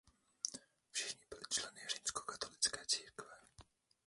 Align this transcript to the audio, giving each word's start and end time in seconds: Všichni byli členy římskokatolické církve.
Všichni 0.91 1.21
byli 1.29 1.41
členy 1.49 1.81
římskokatolické 1.95 2.85
církve. 2.85 3.35